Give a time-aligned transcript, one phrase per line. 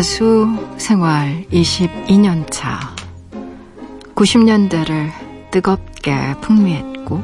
[0.00, 0.48] 가수
[0.78, 2.80] 생활 22년 차.
[4.14, 5.10] 90년대를
[5.50, 7.22] 뜨겁게 풍미했고,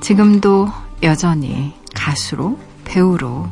[0.00, 0.68] 지금도
[1.02, 3.48] 여전히 가수로, 배우로,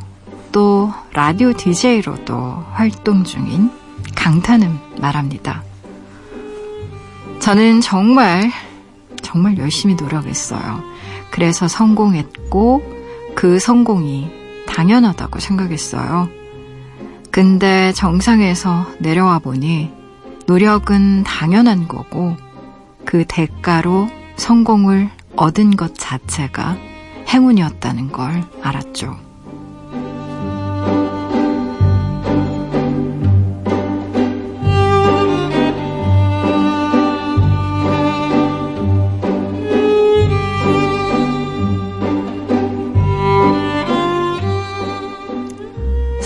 [0.53, 3.69] 또 라디오 DJ로도 활동 중인
[4.15, 5.61] 강타는 말합니다.
[7.41, 8.49] 저는 정말,
[9.21, 10.81] 정말 열심히 노력했어요.
[11.31, 12.81] 그래서 성공했고,
[13.35, 14.31] 그 성공이
[14.67, 16.42] 당연하다고 생각했어요.
[17.33, 19.91] 근데 정상에서 내려와 보니
[20.45, 22.37] 노력은 당연한 거고
[23.05, 26.77] 그 대가로 성공을 얻은 것 자체가
[27.27, 29.32] 행운이었다는 걸 알았죠.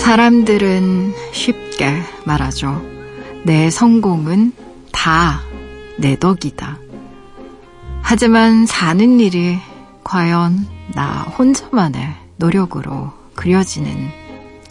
[0.07, 2.81] 사람들은 쉽게 말하죠.
[3.43, 4.53] 내 성공은
[4.93, 5.41] 다
[5.97, 6.77] 내 덕이다.
[8.03, 9.59] 하지만 사는 일이
[10.05, 14.07] 과연 나 혼자만의 노력으로 그려지는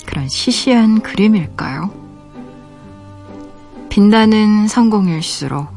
[0.06, 1.90] 그런 시시한 그림일까요?
[3.90, 5.68] 빛나는 성공일수록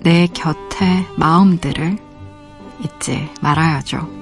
[0.00, 1.98] 내 곁에 마음들을
[2.82, 4.21] 잊지 말아야죠.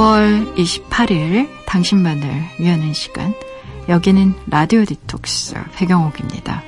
[0.00, 2.24] 5월 28일 당신만을
[2.58, 3.34] 위하는 시간
[3.86, 6.62] 여기는 라디오 디톡스 배경옥입니다.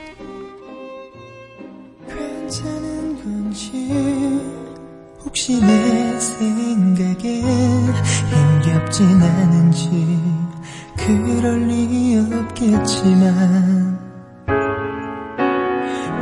[5.24, 7.40] 혹시 내 생각에
[8.60, 9.88] 힘겹진 않은지
[10.98, 13.98] 그럴 리 없겠지만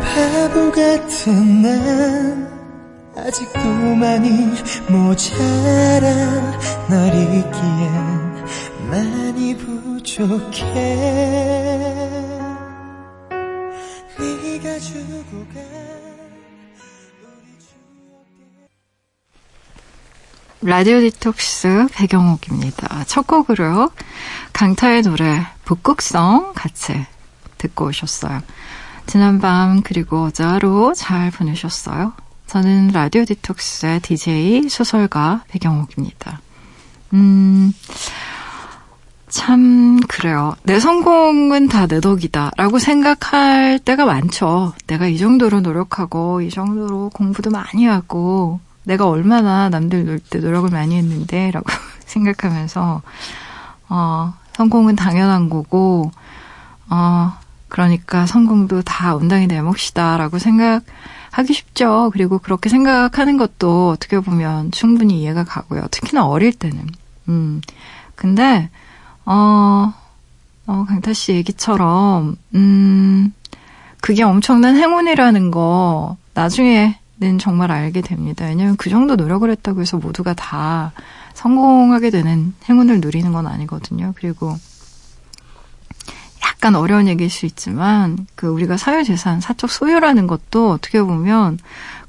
[0.00, 2.49] 바보 같은 난
[3.16, 3.58] 아직도
[3.96, 4.30] 많이
[4.88, 6.08] 모자라
[6.88, 8.44] 널 잊기엔
[8.88, 10.74] 많이 부족해
[14.18, 15.60] 네가 주고 가
[20.62, 23.04] 라디오 디톡스 배경옥입니다.
[23.04, 23.90] 첫 곡으로
[24.52, 27.06] 강타의 노래 북극성 같이
[27.56, 28.42] 듣고 오셨어요.
[29.06, 32.12] 지난밤 그리고 어제로 잘 보내셨어요?
[32.50, 36.40] 저는 라디오 디톡스의 DJ 소설가 배경옥입니다.
[37.12, 37.72] 음,
[39.28, 40.56] 참, 그래요.
[40.64, 42.50] 내 성공은 다 내 덕이다.
[42.56, 44.72] 라고 생각할 때가 많죠.
[44.88, 50.68] 내가 이 정도로 노력하고, 이 정도로 공부도 많이 하고, 내가 얼마나 남들 놀 때 노력을
[50.70, 51.66] 많이 했는데, 라고
[52.06, 53.02] 생각하면서,
[53.90, 56.10] 어, 성공은 당연한 거고,
[56.88, 57.32] 어,
[57.68, 60.16] 그러니까 성공도 다 온당이 내 몫이다.
[60.16, 60.82] 라고 생각,
[61.30, 62.10] 하기 쉽죠.
[62.12, 65.86] 그리고 그렇게 생각하는 것도 어떻게 보면 충분히 이해가 가고요.
[65.90, 66.86] 특히나 어릴 때는.
[67.28, 67.60] 음.
[68.16, 68.68] 근데,
[69.24, 69.94] 어,
[70.66, 73.32] 어, 강타 씨 얘기처럼, 음,
[74.00, 78.46] 그게 엄청난 행운이라는 거, 나중에는 정말 알게 됩니다.
[78.46, 80.92] 왜냐면 그 정도 노력을 했다고 해서 모두가 다
[81.34, 84.12] 성공하게 되는 행운을 누리는 건 아니거든요.
[84.16, 84.56] 그리고
[86.60, 91.58] 약간 어려운 얘기일 수 있지만 그 우리가 사유재산, 사적 소유라는 것도 어떻게 보면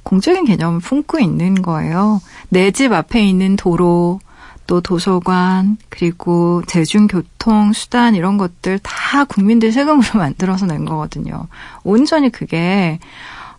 [0.03, 2.19] 공적인 개념을 품고 있는 거예요.
[2.49, 4.19] 내 집 앞에 있는 도로,
[4.67, 11.47] 또 도서관, 그리고 대중교통, 수단 이런 것들 다 국민들 세금으로 만들어서 낸 거거든요.
[11.85, 12.99] 온전히 그게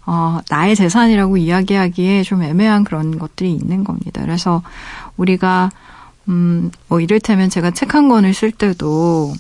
[0.05, 4.21] 어, 나의 재산이라고 이야기하기에 좀 애매한 그런 것들이 있는 겁니다.
[4.21, 4.63] 그래서
[5.17, 5.71] 우리가
[6.29, 9.33] 음, 뭐 이를테면 제가 책 한 권을 쓸 때도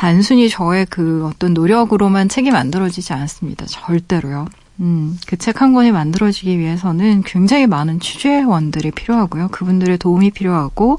[0.00, 3.66] 단순히 저의 그 어떤 노력으로만 책이 만들어지지 않습니다.
[3.66, 4.46] 절대로요.
[4.80, 9.48] 음, 그 책 한 권이 만들어지기 위해서는 굉장히 많은 취재원들이 필요하고요.
[9.48, 10.96] 그분들의 도움이 필요하고,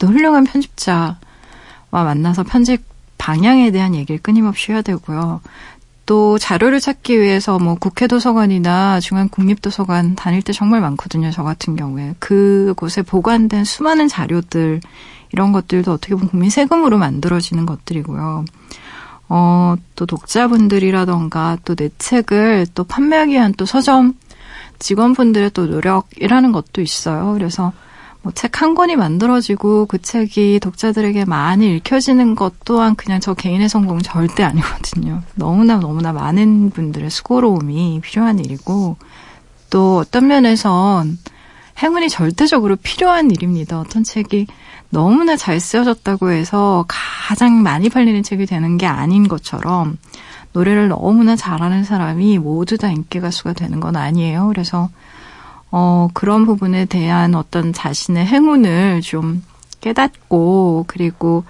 [0.00, 1.14] 또 훌륭한 편집자와
[1.92, 2.82] 만나서 편집
[3.16, 5.40] 방향에 대한 얘기를 끊임없이 해야 되고요.
[6.04, 11.30] 또 자료를 찾기 위해서 뭐 국회 도서관이나 중앙 국립도서관 다닐 때 정말 많거든요.
[11.30, 12.16] 저 같은 경우에.
[12.18, 18.44] 그곳에 보관된 수많은 자료들 이 런 것들도 어떻게 보면 국민 세금으로 만들어지는 것들이고요.
[19.28, 24.14] 어, 또 독자분들이라던가 또 내 책을 또 판매하기 위한 또 서점
[24.78, 27.32] 직원분들의 또 노력이라는 것도 있어요.
[27.32, 27.72] 그래서
[28.22, 33.68] 뭐 책 한 권이 만들어지고 그 책이 독자들에게 많이 읽혀지는 것 또한 그냥 저 개인의
[33.68, 35.22] 성공은 절대 아니거든요.
[35.34, 38.96] 너무나 너무나 많은 분들의 수고로움이 필요한 일이고
[39.70, 41.18] 또 어떤 면에선
[41.82, 43.80] 행운이 절대적으로 필요한 일입니다.
[43.80, 44.46] 어떤 책이
[44.92, 49.96] 너무나 잘 쓰여졌다고 해서 가장 많이 팔리는 책이 되는 게 아닌 것처럼
[50.52, 54.48] 노래를 너무나 잘하는 사람이 모두 다 인기 가수가 되는 건 아니에요.
[54.48, 54.90] 그래서
[55.70, 59.42] 어, 그런 부분에 대한 어떤 자신의 행운을 좀
[59.80, 61.44] 깨닫고, 그리고,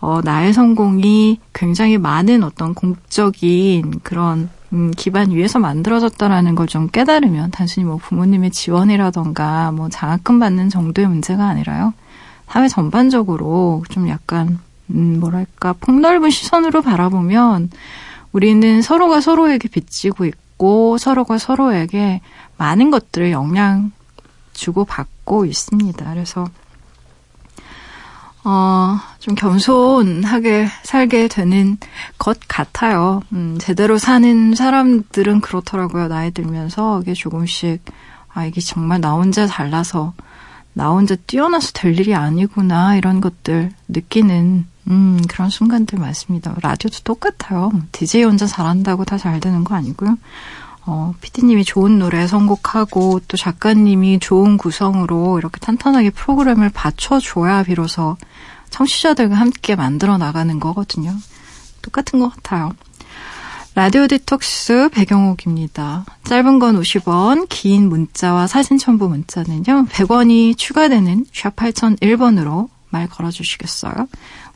[0.00, 7.52] 어, 나의 성공이 굉장히 많은 어떤 공적인 그런 음, 기반 위에서 만들어졌다라는 걸 좀 깨달으면
[7.52, 11.94] 단순히 뭐 부모님의 지원이라던가 뭐 장학금 받는 정도의 문제가 아니라요.
[12.54, 14.60] 사회 전반적으로 좀 약간
[14.90, 17.68] 음, 뭐랄까 폭넓은 시선으로 바라보면
[18.30, 22.20] 우리는 서로가 서로에게 빚지고 있고 서로가 서로에게
[22.56, 23.90] 많은 것들을 영향
[24.52, 26.08] 주고 받고 있습니다.
[26.08, 26.46] 그래서
[28.44, 31.76] 어, 좀 겸손하게 살게 되는
[32.18, 33.20] 것 같아요.
[33.32, 36.06] 음, 제대로 사는 사람들은 그렇더라고요.
[36.06, 37.84] 나이 들면서 이게 조금씩,
[38.32, 40.12] 아, 이게 정말 나 혼자 잘나서,
[40.74, 46.54] 나 혼자 뛰어나서 될 일이 아니구나, 이런 것들 느끼는, 음, 그런 순간들 많습니다.
[46.60, 47.70] 라디오도 똑같아요.
[47.92, 50.18] DJ 혼자 잘한다고 다 잘 되는 거 아니고요.
[50.86, 58.18] 어, 피디님이 좋은 노래 선곡하고 또 작가님이 좋은 구성으로 이렇게 탄탄하게 프로그램을 받쳐줘야 비로소
[58.68, 61.14] 청취자들과 함께 만들어 나가는 거거든요.
[61.80, 62.72] 똑같은 것 같아요.
[63.76, 66.04] 라디오 디톡스 배경옥입니다.
[66.22, 74.08] 짧은 건 50원, 긴 문자와 사진 첨부 문자는요, 100원이 추가되는 샵 8001번으로 말 걸어주시겠어요?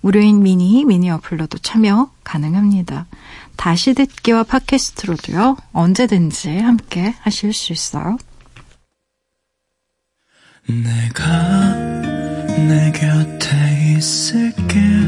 [0.02, 3.06] 무료인 미니, 미니 어플로도 참여 가능합니다.
[3.56, 8.18] 다시 듣기와 팟캐스트로도요, 언제든지 함께 하실 수 있어요.
[10.68, 11.74] 내가
[12.68, 15.07] 내 곁에 있을게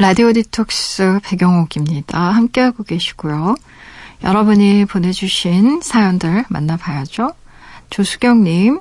[0.00, 2.20] 라디오 디톡스 배경옥입니다.
[2.20, 3.56] 함께하고 계시고요.
[4.22, 7.32] 여러분이 보내주신 사연들 만나봐야죠.
[7.90, 8.78] 조수경님,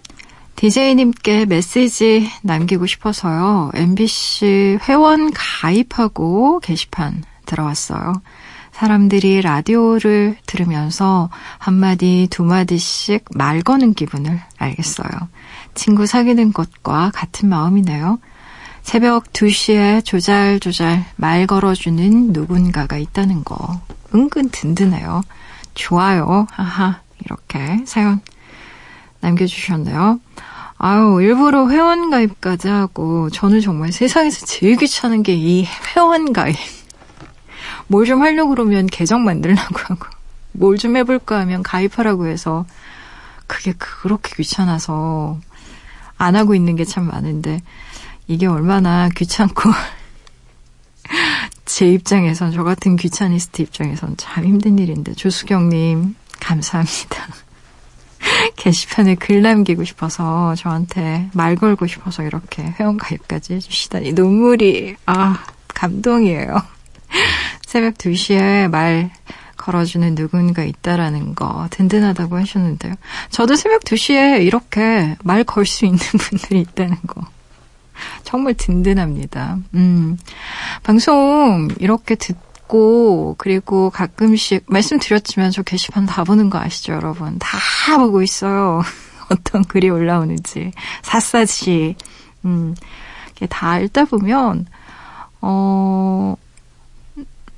[0.58, 3.72] DJ님께 메시지 남기고 싶어서요.
[3.74, 8.22] MBC 회원 가입하고 게시판 들어왔어요.
[8.72, 15.10] 사람들이 라디오를 들으면서 한마디, 두마디씩 말 거는 기분을 알겠어요.
[15.74, 18.20] 친구 사귀는 것과 같은 마음이네요.
[18.92, 23.81] 새벽 2시에 조잘조잘 말 걸어주는 누군가가 있다는 거.
[24.16, 25.24] 은근 든든해요.
[25.74, 26.48] 좋아요.
[26.51, 27.01] 하하.
[27.25, 28.22] 이렇게 사연
[29.19, 30.22] 남겨주셨네요.
[30.78, 36.56] 아유, 일부러 회원가입까지 하고, 저는 정말 세상에서 제일 귀찮은 게 이 회원가입.
[37.88, 40.06] 뭘 좀 하려고 그러면 계정 만들라고 하고,
[40.54, 42.66] 뭘 좀 해볼까 하면 가입하라고 해서,
[43.48, 45.42] 그게 그렇게 귀찮아서,
[46.18, 47.62] 안 하고 있는 게 참 많은데,
[48.27, 49.69] 이게 얼마나 귀찮고,
[51.65, 57.27] 제 입장에선, 저 같은 귀차니스트 입장에선 참 힘든 일인데, 조수경님, 감사합니다.
[58.55, 66.62] 게시판에 글 남기고 싶어서 저한테 말 걸고 싶어서 이렇게 회원가입까지 해주시다니 눈물이 아 감동이에요.
[67.65, 69.12] 새벽 2시에 말
[69.57, 72.96] 걸어주는 누군가 있다라는 거 든든하다고 하셨는데요.
[73.29, 77.22] 저도 새벽 2시에 이렇게 말 걸 수 있는 분들이 있다는 거
[78.24, 79.58] 정말 든든합니다.
[79.74, 80.18] 음,
[80.84, 82.36] 방송 이렇게 듣
[82.68, 87.39] 있고 그리고 가끔씩 말씀드렸지만 저 게시판 다 보는 거 아시죠, 여러분?
[87.39, 87.58] 다
[87.98, 88.82] 보고 있어요.
[89.32, 91.96] 어떤 글이 올라오는지 샅샅이
[92.46, 92.75] 음,
[93.50, 94.68] 다 읽다 보면
[95.42, 96.36] 어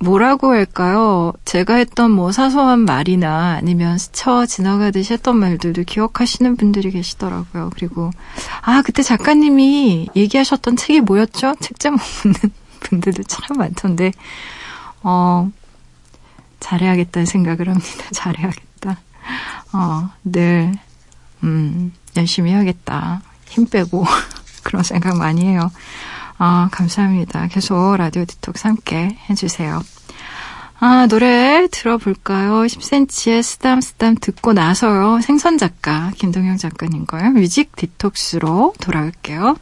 [0.02, 1.32] 뭐라고 할까요?
[1.44, 7.70] 제가 했던 뭐 사소한 말이나 아니면 스쳐 지나가듯이 했던 말들도 기억하시는 분들이 계시더라고요.
[7.74, 8.10] 그리고
[8.62, 11.54] 아 그때 작가님이 얘기하셨던 책이 뭐였죠?
[11.60, 14.12] 책 제목 묻는 분들도 참 많던데
[15.02, 15.50] 어,
[16.60, 18.04] 잘해야겠다는 생각을 합니다.
[18.12, 18.98] 잘해야겠다.
[19.72, 20.74] 어, 늘,
[21.42, 23.22] 음, 열심히 해야겠다.
[23.48, 24.04] 힘 빼고.
[24.62, 25.70] 그런 생각 많이 해요.
[26.42, 27.48] 아, 감사합니다.
[27.48, 29.82] 계속 라디오 디톡스 함께 해주세요.
[30.78, 32.62] 아, 노래 들어볼까요?
[32.62, 35.20] 10cm의 쓰담쓰담 듣고 나서요.
[35.20, 37.32] 생선 작가, 김동영 작가님과요.
[37.32, 39.56] 뮤직 디톡스로 돌아올게요.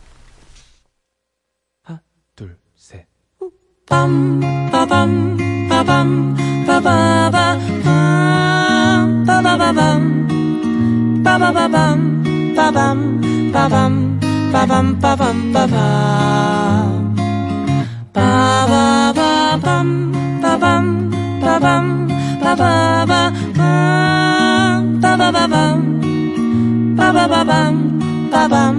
[3.88, 7.58] 빰 빠밤 빠밤 빠바바
[9.26, 16.88] 빠바바밤 빠바바밤 빠밤 빠밤 Ba-bum, ba-bum, ba-bum.
[18.16, 19.88] Ba-ba-ba-bum,
[20.42, 20.84] ba-bum,
[21.42, 21.84] ba-bum,
[22.40, 23.58] ba-ba-ba-bum.
[25.04, 25.80] Ba-ba-ba-bum,
[26.96, 27.74] ba-ba-ba-bum,
[28.32, 28.74] ba-bum,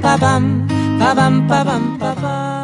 [0.00, 0.44] ba-bum,
[0.98, 2.59] ba-bum, ba-bum, ba-bum.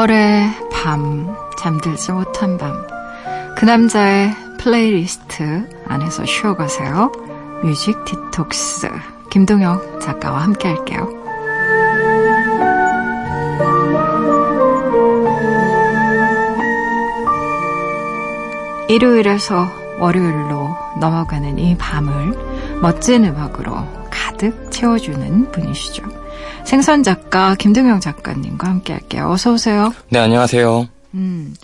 [0.00, 2.86] 6월의 밤, 잠들지 못한 밤.
[3.56, 7.12] 그 남자의 플레이리스트 안에서 쉬어가세요.
[7.62, 8.88] 뮤직 디톡스.
[9.30, 11.08] 김동영 작가와 함께 할게요.
[18.88, 26.19] 일요일에서 월요일로 넘어가는 이 밤을 멋진 음악으로 가득 채워주는 분이시죠.
[26.64, 29.30] 생선 작가 김동영 작가님과 함께 할게요.
[29.30, 29.92] 어서 오세요.
[30.08, 30.88] 네, 안녕하세요.
[31.14, 31.54] 음.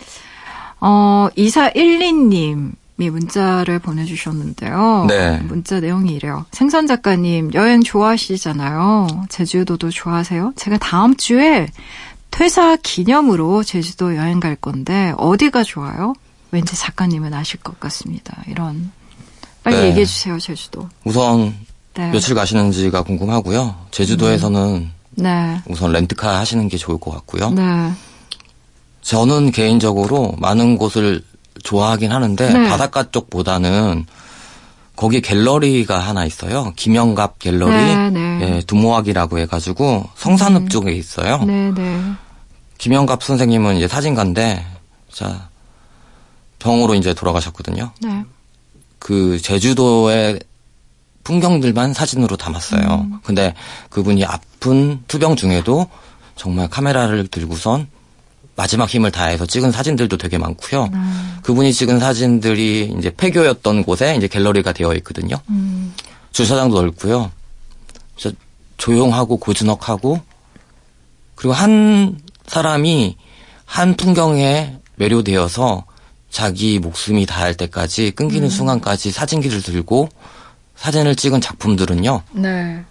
[0.79, 5.05] 어, 2412님 이 문자를 보내주셨는데요.
[5.07, 5.37] 네.
[5.43, 6.45] 문자 내용이 이래요.
[6.51, 9.27] 생선 작가님, 여행 좋아하시잖아요.
[9.29, 10.53] 제주도도 좋아하세요?
[10.55, 11.67] 제가 다음 주에
[12.31, 16.13] 퇴사 기념으로 제주도 여행 갈 건데, 어디가 좋아요?
[16.49, 18.41] 왠지 작가님은 아실 것 같습니다.
[18.47, 18.91] 이런.
[19.63, 19.87] 빨리 네.
[19.89, 20.89] 얘기해 주세요, 제주도.
[21.03, 21.53] 우선,
[21.97, 22.11] 네.
[22.11, 23.75] 며칠 가시는지가 궁금하고요.
[23.91, 24.91] 제주도에서는 음.
[25.11, 25.59] 네.
[25.67, 27.49] 우선 렌트카 하시는 게 좋을 것 같고요.
[27.51, 27.91] 네.
[29.01, 31.23] 저는 개인적으로 많은 곳을
[31.63, 32.69] 좋아하긴 하는데 네.
[32.69, 34.05] 바닷가 쪽보다는
[34.95, 36.73] 거기 갤러리가 하나 있어요.
[36.75, 38.39] 김영갑 갤러리, 네, 네.
[38.41, 40.69] 예, 두모학이라고 해가지고 성산읍 음.
[40.69, 41.39] 쪽에 있어요.
[42.77, 44.65] 김영갑 선생님은 이제 사진가인데,
[45.11, 45.49] 자
[46.59, 47.91] 병으로 이제 돌아가셨거든요.
[48.01, 48.23] 네.
[48.99, 50.39] 그 제주도의
[51.27, 53.05] 풍경들만 사진으로 담았어요.
[53.11, 53.19] 음.
[53.21, 53.53] 근데
[53.89, 55.89] 그분이 아픈 투병 중에도
[56.37, 57.89] 정말 카메라를 들고선
[58.55, 60.85] 마지막 힘을 다해서 찍은 사진들도 되게 많고요.
[60.85, 61.37] 음.
[61.43, 65.35] 그분이 찍은 사진들이 이제 폐교였던 곳에 이제 갤러리가 되어 있거든요.
[65.49, 65.93] 음.
[66.31, 67.29] 주차장도 넓고요.
[68.77, 70.21] 조용하고 고즈넉하고
[71.35, 73.17] 그리고 한 사람이
[73.65, 75.83] 한 풍경에 매료되어서
[76.29, 78.49] 자기 목숨이 다할 때까지 끊기는 음.
[78.49, 80.07] 순간까지 사진기를 들고
[80.77, 82.21] 사진을 찍은 작품들은요.
[82.33, 82.83] 네.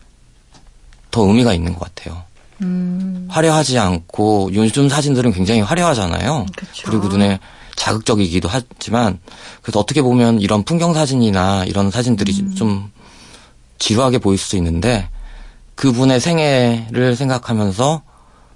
[1.11, 2.23] 더 의미가 있는 것 같아요.
[2.62, 3.26] 음.
[3.31, 6.47] 화려하지 않고 요즘 사진들은 굉장히 화려하잖아요.
[6.57, 6.83] 그쵸.
[6.85, 7.38] 그리고 눈에
[7.76, 9.19] 자극적이기도 하지만
[9.62, 12.55] 그래서 어떻게 보면 이런 풍경 사진이나 이런 사진들이 음.
[12.55, 12.90] 좀
[13.78, 15.09] 지루하게 보일 수 있는데
[15.75, 18.02] 그분의 생애를 생각하면서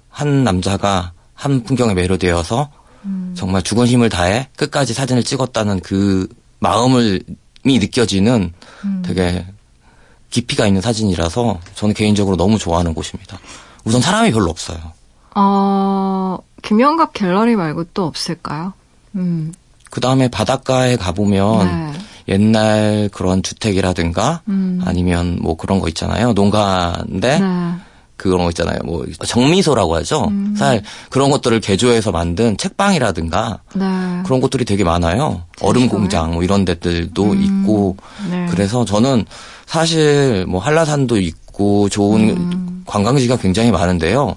[0.09, 2.69] 한 남자가 한 풍경에 매료되어서
[3.05, 3.33] 음.
[3.37, 6.27] 정말 죽은 힘을 다해 끝까지 사진을 찍었다는 그
[6.59, 8.53] 마음을 이 느껴지는
[8.85, 9.01] 음.
[9.05, 9.45] 되게
[10.29, 13.39] 깊이가 있는 사진이라서 저는 개인적으로 너무 좋아하는 곳입니다.
[13.83, 14.77] 우선 사람이 별로 없어요.
[15.35, 18.73] 어, 김영갑 갤러리 말고 또 없을까요?
[19.15, 19.53] 음.
[19.89, 21.99] 그 다음에 바닷가에 가보면 네.
[22.29, 24.81] 옛날 그런 주택이라든가 음.
[24.85, 26.33] 아니면 뭐 그런 거 있잖아요.
[26.33, 27.75] 농가인데 네.
[28.21, 28.77] 그런 거 있잖아요.
[28.85, 30.25] 뭐 정미소라고 하죠.
[30.25, 30.53] 음.
[30.55, 33.83] 사실 그런 것들을 개조해서 만든 책방이라든가 네.
[34.23, 35.43] 그런 것들이 되게 많아요.
[35.61, 37.41] 얼음 공장 뭐 이런 데들도 음.
[37.41, 37.97] 있고
[38.29, 38.45] 네.
[38.51, 39.25] 그래서 저는
[39.65, 42.83] 사실 뭐 한라산도 있고 좋은 음.
[42.85, 44.35] 관광지가 굉장히 많은데요.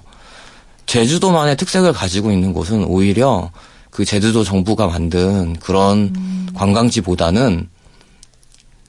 [0.87, 3.51] 제주도만의 특색을 가지고 있는 곳은 오히려
[3.91, 6.47] 그 제주도 정부가 만든 그런 음.
[6.55, 7.69] 관광지보다는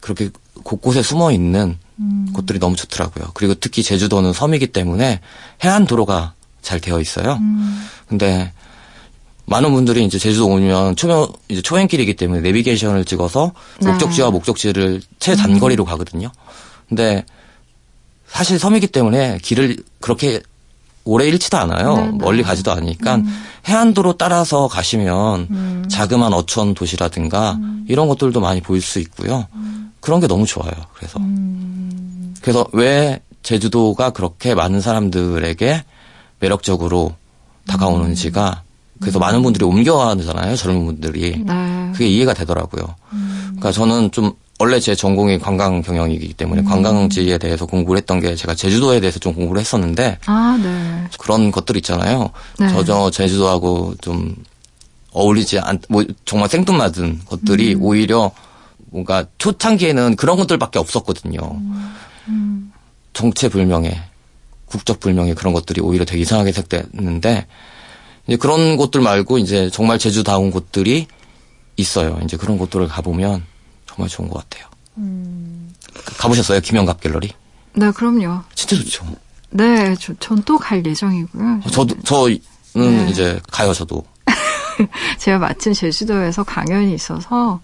[0.00, 0.30] 그렇게
[0.62, 2.28] 곳곳에 숨어 있는 음.
[2.32, 3.30] 곳들이 너무 좋더라고요.
[3.34, 5.20] 그리고 특히 제주도는 섬이기 때문에
[5.64, 7.34] 해안 도로가 잘 되어 있어요.
[7.34, 7.86] 음.
[8.08, 8.52] 근데
[9.46, 13.90] 많은 분들이 이제 제주도 오면 초면 이제 초행길이기 때문에 내비게이션을 찍어서 네.
[13.90, 15.86] 목적지와 목적지를 최 단거리로 음.
[15.86, 16.30] 가거든요.
[16.88, 17.24] 근데
[18.26, 20.42] 사실 섬이기 때문에 길을 그렇게
[21.04, 21.94] 오래 잃지도 않아요.
[21.94, 22.10] 네네.
[22.10, 22.18] 네.
[22.18, 23.44] 멀리 가지도 않으니까 음.
[23.68, 25.84] 해안도로 따라서 가시면 음.
[25.88, 27.86] 자그마한 어촌 도시라든가 음.
[27.88, 29.46] 이런 것들도 많이 보일 수 있고요.
[30.06, 30.08] 음.
[30.08, 30.70] 그런 게 너무 좋아요.
[30.94, 32.34] 그래서 음.
[32.40, 35.84] 그래서 왜 제주도가 그렇게 많은 사람들에게
[36.38, 37.14] 매력적으로
[37.66, 38.62] 다가오는지가
[39.00, 40.56] 그래서 많은 분들이 옮겨가잖아요.
[40.56, 41.90] 젊은 분들이 네.
[41.92, 42.94] 그게 이해가 되더라고요.
[43.10, 46.64] 그러니까 저는 좀 원래 제 전공이 관광 경영이기 때문에 음.
[46.64, 51.08] 관광지에 대해서 공부를 했던 게 제가 제주도에 대해서 좀 공부를 했었는데 아, 네.
[51.18, 52.30] 그런 것들 있잖아요.
[52.58, 52.68] 네.
[52.68, 54.34] 저저 제주도하고 좀
[55.12, 57.82] 어울리지 않, 뭐 정말 생뚱맞은 것들이 음.
[57.82, 58.30] 오히려
[58.90, 61.38] 뭔가 초창기에는 그런 것들밖에 없었거든요.
[61.42, 61.94] 음.
[62.28, 62.72] 음.
[63.12, 64.00] 정체불명의
[64.66, 67.46] 국적불명의 그런 것들이 오히려 되게 이상하게 색됐는데
[68.26, 71.06] 이제 그런 곳들 말고 이제 정말 제주다운 곳들이
[71.76, 72.18] 있어요.
[72.24, 73.44] 이제 그런 곳들을 가보면
[73.86, 74.68] 정말 좋은 것 같아요.
[74.98, 75.72] 음.
[76.18, 76.60] 가보셨어요?
[76.60, 77.32] 김영갑 갤러리?
[77.74, 78.40] 네, 그럼요.
[78.54, 79.04] 진짜 좋죠.
[79.50, 81.60] 네, 전 또 갈 예정이고요.
[81.64, 82.40] 어, 저도, 저는
[82.74, 83.08] 네.
[83.10, 84.04] 이제 가요, 저도.
[85.18, 87.60] 제가 마침 제주도에서 강연이 있어서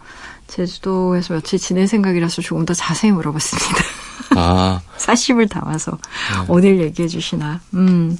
[0.52, 3.84] 제주도에서 며칠 지낼 생각이라서 조금 더 자세히 물어봤습니다.
[4.36, 4.80] 아.
[4.96, 6.44] 사심을 담아서 네.
[6.48, 7.60] 오늘 얘기해 주시나.
[7.74, 8.16] 음.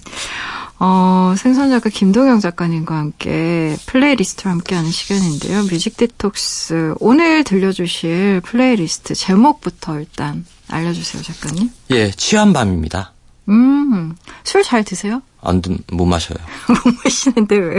[0.78, 5.62] 어, 생선 작가 김동영 작가님과 함께 playlist와 함께하는 시간인데요.
[5.70, 11.70] 뮤직 디톡스 오늘 들려주실 플레이리스트 제목부터 일단 알려주세요, 작가님.
[11.90, 13.12] 예, 취한 밤입니다.
[13.48, 15.22] 음, 술 잘 드세요?
[15.40, 15.62] 안,
[15.92, 16.38] 못 마셔요.
[16.68, 17.76] 못 마시는데 왜?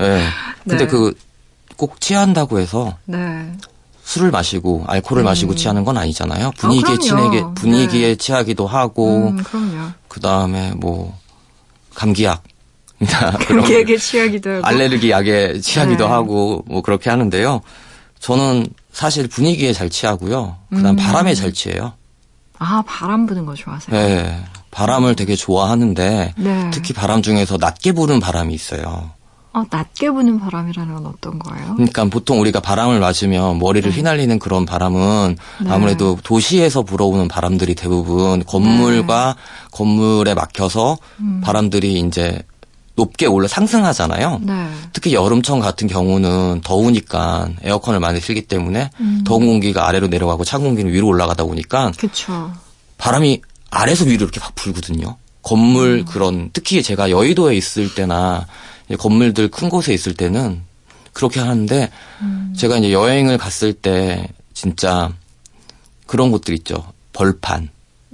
[0.00, 0.24] 예.
[0.64, 0.86] 근데 네.
[0.86, 3.50] 그꼭 취한다고 해서 네.
[4.12, 5.24] 술을 마시고 알코올을 음.
[5.24, 6.52] 마시고 취하는 건 아니잖아요.
[6.58, 8.16] 분위기에 아, 친하게 분위기에 네.
[8.16, 9.42] 취하기도 하고 음,
[10.08, 11.18] 그 다음에 뭐
[11.94, 12.42] 감기약
[13.48, 16.10] 감기약에 취하기도 하고 알레르기 약에 취하기도 네.
[16.10, 17.62] 하고 뭐 그렇게 하는데요.
[18.20, 20.56] 저는 사실 분위기에 잘 취하고요.
[20.68, 20.96] 그다음 음.
[20.96, 21.94] 바람에 잘 취해요.
[22.58, 23.96] 아 바람 부는 거 좋아하세요?
[23.96, 26.70] 네, 바람을 되게 좋아하는데 네.
[26.70, 29.10] 특히 바람 중에서 낮게 부는 바람이 있어요.
[29.54, 31.74] 어, 낮게 부는 바람이라는 건 어떤 거예요?
[31.74, 33.96] 그러니까 보통 우리가 바람을 맞으면 머리를 네.
[33.96, 35.70] 휘날리는 그런 바람은 네.
[35.70, 39.68] 아무래도 도시에서 불어오는 바람들이 대부분 건물과 네.
[39.70, 41.40] 건물에 막혀서 음.
[41.44, 42.42] 바람들이 이제
[42.94, 44.40] 높게 올라 상승하잖아요.
[44.42, 44.68] 네.
[44.92, 49.22] 특히 여름철 같은 경우는 더우니까 에어컨을 많이 쓰기 때문에 음.
[49.26, 52.52] 더운 공기가 아래로 내려가고 찬 공기는 위로 올라가다 보니까 그쵸.
[52.98, 55.16] 바람이 아래서 위로 이렇게 막 불거든요.
[55.42, 56.04] 건물 음.
[56.04, 58.46] 그런 특히 제가 여의도에 있을 때나
[58.98, 60.62] 건물들 큰 곳에 있을 때는
[61.12, 62.54] 그렇게 하는데 음.
[62.56, 65.12] 제가 이제 여행을 갔을 때 진짜
[66.06, 66.84] 그런 곳들 있죠.
[67.12, 67.68] 벌판.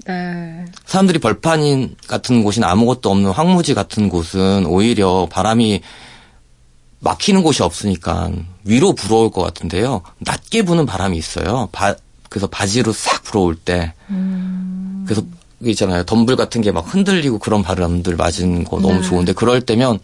[0.06, 0.64] 네.
[0.86, 5.82] 사람들이 벌판 같은 곳이나 아무것도 없는 황무지 같은 곳은 오히려 바람이
[7.00, 8.30] 막히는 곳이 없으니까
[8.64, 10.02] 위로 불어올 것 같은데요.
[10.18, 11.68] 낮게 부는 바람이 있어요.
[11.72, 11.94] 바,
[12.28, 13.92] 그래서 바지로 싹 불어올 때.
[14.10, 15.04] 음.
[15.06, 15.22] 그래서
[15.64, 16.04] 있잖아요.
[16.04, 19.02] 덤불 같은 게 막 흔들리고 그런 바람들 맞은 거 너무 네.
[19.02, 19.98] 좋은데 그럴 때면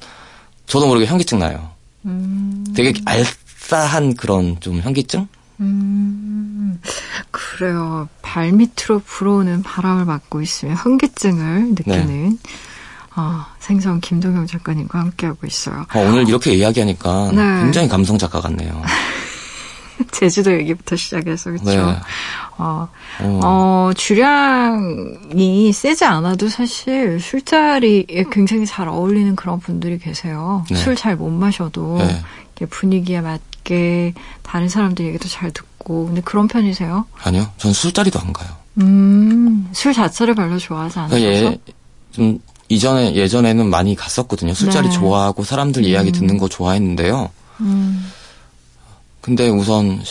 [0.66, 1.70] 저도 모르게 현기증 나요.
[2.05, 2.64] 음.
[2.74, 5.27] 되게 알싸한 그런 좀 현기증?
[5.61, 6.81] 음,
[7.31, 8.09] 그래요.
[8.22, 12.37] 발 밑으로 불어오는 바람을 맞고 있으면 현기증을 느끼는 네.
[13.16, 15.87] 어, 생선 김동영 작가님과 함께하고 있어요.
[15.94, 17.62] 어, 오늘 이렇게 이야기하니까 네.
[17.62, 18.83] 굉장히 감성 작가 같네요.
[20.13, 21.87] 제주도 얘기부터 시작해서 그렇죠.
[21.87, 21.97] 네.
[22.59, 22.89] 어,
[23.21, 23.41] 어.
[23.43, 30.65] 어, 주량이 세지 않아도 사실 술자리에 굉장히 잘 어울리는 그런 분들이 계세요.
[30.71, 30.77] 네.
[30.77, 32.67] 술잘 못 마셔도 네.
[32.67, 37.07] 분위기에 맞게 다른 사람들 얘기도 잘 듣고 근데 그런 편이세요?
[37.23, 38.49] 아니요, 전 술자리도 안 가요.
[38.79, 41.21] 음, 술 자체를 별로 좋아하지 않아서.
[41.21, 41.59] 예,
[42.13, 44.55] 좀 이전에 예전에는 많이 갔었거든요.
[44.55, 44.95] 술자리 네.
[44.95, 46.13] 좋아하고 사람들 이야기 음.
[46.13, 47.31] 듣는 거 좋아했는데요.
[47.61, 48.11] 음.
[49.25, 50.03] 근데 우선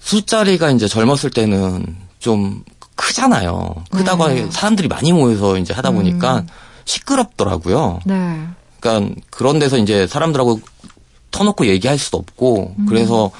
[0.00, 3.74] 술자리가 이제 젊었을 때는 좀 크잖아요.
[3.90, 4.46] 크다고 네.
[4.50, 6.46] 사람들이 많이 모여서 이제 하다 보니까 음.
[6.86, 8.00] 시끄럽더라고요.
[8.06, 8.40] 네.
[8.80, 10.58] 그러니까 그런 데서 이제 사람들하고
[11.32, 12.86] 터놓고 얘기할 수도 없고 음.
[12.86, 13.30] 그래서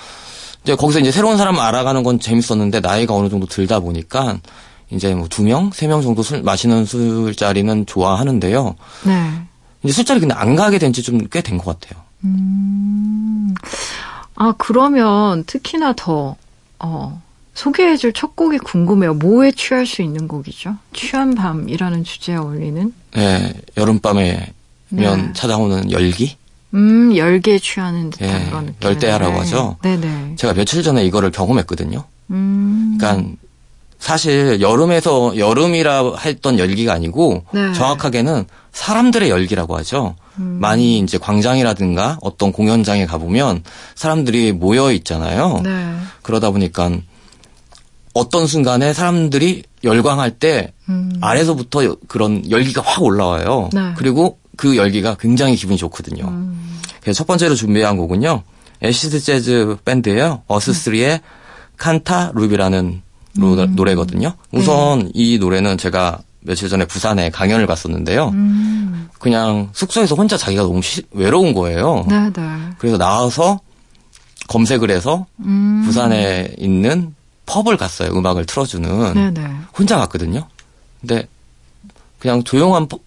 [0.62, 4.38] 이제 거기서 이제 새로운 사람을 알아가는 건 재밌었는데 나이가 어느 정도 들다 보니까
[4.90, 8.74] 이제 뭐 두 명, 세 명 정도 술 마시는 술자리는 좋아하는데요.
[9.06, 9.32] 네.
[9.82, 12.04] 이제 술자리 근데 안 가게 된 지 좀 꽤 된 것 같아요.
[12.24, 13.54] 음.
[14.34, 16.36] 아 그러면 특히나 더
[16.78, 17.22] 어,
[17.54, 19.14] 소개해줄 첫 곡이 궁금해요.
[19.14, 20.76] 뭐에 취할 수 있는 곡이죠?
[20.92, 22.92] 취한 밤이라는 주제에 어울리는?
[23.14, 24.46] 네, 여름밤에면
[24.90, 25.32] 네.
[25.34, 26.36] 찾아오는 열기?
[26.74, 28.76] 음, 열기에 취하는 듯한 네, 그런 느낌.
[28.82, 29.38] 열대야라고 네.
[29.38, 29.76] 하죠.
[29.82, 30.34] 네네.
[30.36, 32.04] 제가 며칠 전에 이거를 경험했거든요.
[32.30, 32.98] 음.
[32.98, 33.30] 그러니까
[33.98, 37.72] 사실 여름에서 여름이라 했던 열기가 아니고 네.
[37.72, 40.16] 정확하게는 사람들의 열기라고 하죠.
[40.38, 40.58] 음.
[40.60, 45.60] 많이 이제 광장이라든가 어떤 공연장에 가보면 사람들이 모여 있잖아요.
[45.64, 45.96] 네.
[46.22, 46.90] 그러다 보니까
[48.12, 51.12] 어떤 순간에 사람들이 열광할 때 음.
[51.20, 53.70] 아래서부터 그런 열기가 확 올라와요.
[53.72, 53.92] 네.
[53.96, 56.26] 그리고 그 열기가 굉장히 기분이 좋거든요.
[56.26, 56.80] 음.
[57.00, 58.42] 그래서 첫 번째로 준비한 곡은요.
[58.82, 60.42] 애시드 재즈 밴드예요.
[60.48, 61.18] 어스3의 음.
[61.76, 63.02] 칸타 루비라는
[63.38, 63.74] 음.
[63.74, 64.34] 노래거든요.
[64.52, 65.10] 우선 네.
[65.14, 68.28] 이 노래는 제가 며칠 전에 부산에 강연을 갔었는데요.
[68.28, 69.08] 음.
[69.18, 72.06] 그냥 숙소에서 혼자 자기가 너무 시, 외로운 거예요.
[72.08, 72.42] 네, 네.
[72.78, 73.60] 그래서 나와서
[74.48, 75.82] 검색을 해서 음.
[75.84, 77.14] 부산에 있는
[77.46, 78.10] 펍을 갔어요.
[78.16, 79.14] 음악을 틀어주는.
[79.14, 79.30] 네네.
[79.30, 79.56] 네.
[79.76, 80.46] 혼자 갔거든요.
[81.00, 81.26] 근데
[82.18, 83.00] 그냥 조용한 펍,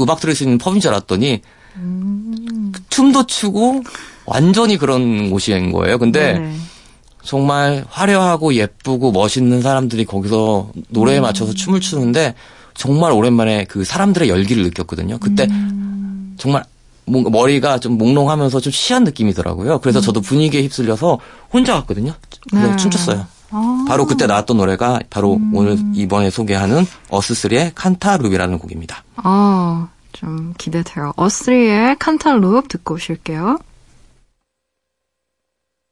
[0.00, 1.40] 음악 들을 수 있는 펍인 줄 알았더니
[1.76, 2.72] 음.
[2.90, 3.82] 춤도 추고
[4.26, 5.98] 완전히 그런 곳인 거예요.
[5.98, 6.56] 근데 네네.
[7.22, 11.22] 정말 화려하고 예쁘고 멋있는 사람들이 거기서 노래에 음.
[11.22, 12.34] 맞춰서 춤을 추는데
[12.74, 15.18] 정말 오랜만에 그 사람들의 열기를 느꼈거든요.
[15.18, 16.34] 그때 음.
[16.38, 16.64] 정말
[17.04, 19.80] 뭔가 머리가 좀 몽롱하면서 좀 시한 느낌이더라고요.
[19.80, 20.02] 그래서 음.
[20.02, 21.18] 저도 분위기에 휩쓸려서
[21.52, 22.14] 혼자 갔거든요.
[22.50, 22.76] 그래서 네.
[22.76, 23.26] 춤췄어요.
[23.50, 23.84] 아.
[23.86, 25.52] 바로 그때 나왔던 노래가 바로 음.
[25.54, 29.04] 오늘 이번에 소개하는 어스스리의 칸타루비라는 곡입니다.
[29.16, 31.12] 아, 좀 기대돼요.
[31.16, 33.58] 어스리의 칸탈룹 듣고 오실게요.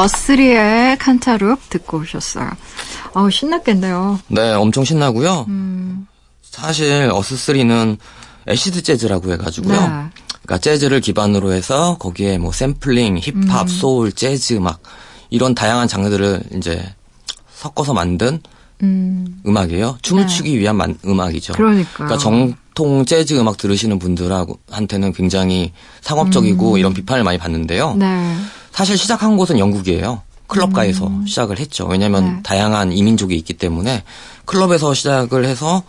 [0.00, 2.50] 어스리의 칸타룹 듣고 오셨어요.
[3.14, 4.20] 어우, 신났겠네요.
[4.28, 5.46] 네, 엄청 신나고요.
[5.48, 6.06] 음.
[6.42, 7.98] 사실 어스3는
[8.48, 9.80] 애시드 재즈라고 해가지고요.
[9.80, 9.86] 네.
[10.42, 13.68] 그러니까 재즈를 기반으로 해서 거기에 뭐 샘플링, 힙합, 음.
[13.68, 14.80] 소울, 재즈 막
[15.28, 16.82] 이런 다양한 장르들을 이제
[17.54, 18.40] 섞어서 만든
[18.82, 19.42] 음.
[19.44, 20.28] 악이에요 춤을 네.
[20.28, 21.52] 추기 위한 만, 음악이죠.
[21.52, 26.78] 그러니까 그러니까 정통 재즈 음악 들으시는 분들한테는 굉장히 상업적이고 음.
[26.78, 27.94] 이런 비판을 많이 받는데요.
[27.94, 28.36] 네.
[28.72, 30.22] 사실 시작한 곳은 영국이에요.
[30.46, 31.26] 클럽가에서 음.
[31.26, 31.86] 시작을 했죠.
[31.86, 32.42] 왜냐하면 네.
[32.42, 34.02] 다양한 이민족이 있기 때문에
[34.46, 35.82] 클럽에서 시작을 해서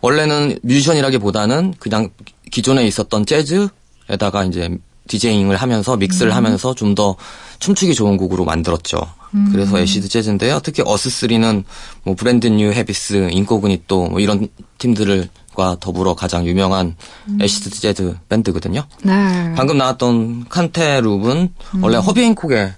[0.00, 2.08] 원래는 뮤지션이라기보다는 그냥
[2.50, 4.70] 기존에 있었던 재즈에다가 이제
[5.08, 6.36] DJing을 하면서 믹스를 음.
[6.36, 7.16] 하면서 좀 더
[7.62, 8.98] 춤추기 좋은 곡으로 만들었죠.
[9.34, 9.48] 음.
[9.52, 10.58] 그래서 acid jazz인데요.
[10.64, 11.62] 특히 Us3는
[12.02, 14.48] 뭐 Brand New Heavies, Incognito 뭐 이런
[14.78, 16.96] 팀들 과 더불어 가장 유명한
[17.28, 17.38] 음.
[17.42, 18.84] acid 재즈 밴드거든요.
[19.02, 19.52] 네.
[19.54, 21.84] 방금 나왔던 Cantaloop은 음.
[21.84, 22.72] 원래 허비 핸콕의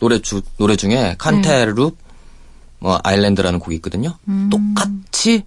[0.00, 2.04] 노래 주, 노래 중에 Cantaloupe 네.
[2.80, 4.16] 뭐 Island라는 곡이 있거든요.
[4.28, 4.50] 음.
[4.50, 5.44] 똑같이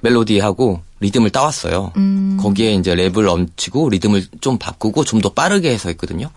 [0.00, 1.92] 멜로디하고 리듬을 따왔어요.
[1.96, 2.36] 음.
[2.40, 6.30] 거기에 이제 랩을 얹히고 리듬을 좀 바꾸고 좀 더 빠르게 해서 했거든요.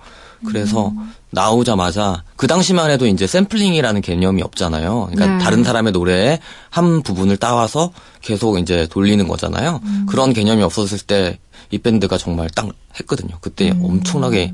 [0.45, 1.13] 그래서 음.
[1.31, 5.09] 나오자마자 그 당시만 해도 이제 샘플링이라는 개념이 없잖아요.
[5.11, 5.43] 그러니까 네.
[5.43, 9.81] 다른 사람의 노래에 한 부분을 따와서 계속 이제 돌리는 거잖아요.
[9.83, 10.05] 음.
[10.09, 11.39] 그런 개념이 없었을 때
[11.71, 13.37] 이 밴드가 정말 딱 했거든요.
[13.41, 13.83] 그때 음.
[13.83, 14.53] 엄청나게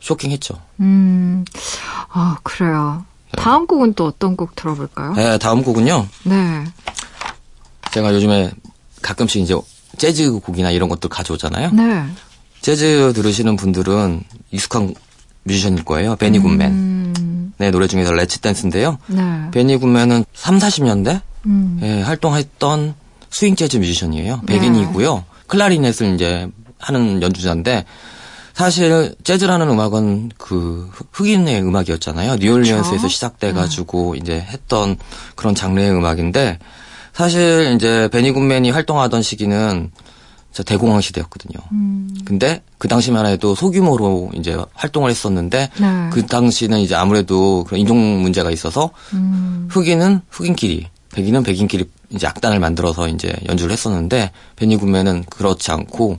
[0.00, 0.54] 쇼킹했죠.
[0.80, 1.44] 음.
[2.10, 3.04] 아, 그래요.
[3.32, 3.42] 네.
[3.42, 5.14] 다음 곡은 또 어떤 곡 들어볼까요?
[5.14, 6.06] 네, 다음 곡은요.
[6.24, 6.64] 네.
[7.92, 8.52] 제가 요즘에
[9.02, 9.54] 가끔씩 이제
[9.96, 11.72] 재즈 곡이나 이런 것들 가져오잖아요.
[11.72, 12.06] 네.
[12.60, 14.94] 재즈 들으시는 분들은 익숙한
[15.44, 16.16] 뮤지션일 거예요.
[16.16, 16.70] 베니 굿맨.
[16.70, 17.52] 음.
[17.58, 18.98] 네, 노래 중에서 Let's Dance인데요.
[19.06, 19.50] 네.
[19.52, 21.80] 베니 굿맨은 3, 40년대 음.
[21.82, 22.94] 예, 활동했던
[23.30, 24.42] 스윙 재즈 뮤지션이에요.
[24.46, 25.14] 백인이고요.
[25.14, 25.24] 네.
[25.46, 27.84] 클라리넷을 이제 하는 연주자인데
[28.54, 32.36] 사실 재즈라는 음악은 그 흑인의 음악이었잖아요.
[32.36, 33.08] 뉴올리언스에서 그렇죠?
[33.08, 34.18] 시작돼 가지고 네.
[34.20, 34.96] 이제 했던
[35.36, 36.58] 그런 장르의 음악인데
[37.12, 39.90] 사실 이제 베니 굿맨이 활동하던 시기는
[40.62, 41.58] 대공황 시대였거든요.
[41.72, 42.08] 음.
[42.24, 46.10] 근데 그 당시만 해도 소규모로 이제 활동을 했었는데 네.
[46.12, 49.68] 그 당시는 이제 아무래도 그런 인종 문제가 있어서 음.
[49.70, 56.18] 흑인은 흑인끼리, 백인은 백인끼리 이제 악단을 만들어서 이제 연주를 했었는데 베니 굿맨은 그렇지 않고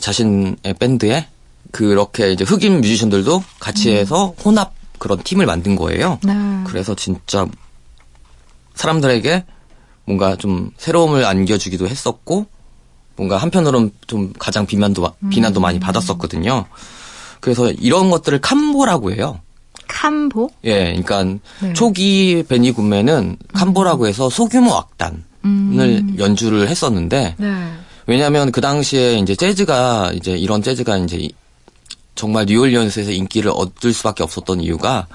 [0.00, 1.26] 자신의 밴드에
[1.70, 3.96] 그렇게 이제 흑인 뮤지션들도 같이 음.
[3.96, 6.18] 해서 혼합 그런 팀을 만든 거예요.
[6.22, 6.32] 네.
[6.64, 7.46] 그래서 진짜
[8.74, 9.44] 사람들에게
[10.04, 12.46] 뭔가 좀 새로움을 안겨주기도 했었고
[13.16, 15.62] 뭔가 한편으로는 좀 가장 비난도 비난도 음.
[15.62, 16.66] 많이 받았었거든요.
[17.40, 19.40] 그래서 이런 것들을 캄보라고 해요.
[19.88, 20.50] 캄보?
[20.64, 21.24] 예, 그러니까
[21.60, 21.72] 네.
[21.74, 26.16] 초기 베니 굿맨은 캄보라고 해서 소규모 악단을 음.
[26.18, 27.72] 연주를 했었는데 네.
[28.06, 31.28] 왜냐하면 그 당시에 이제 재즈가 이제 이런 재즈가 이제
[32.14, 35.06] 정말 뉴올리언스에서 인기를 얻을 수밖에 없었던 이유가